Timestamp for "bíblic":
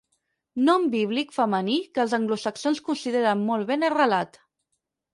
0.95-1.35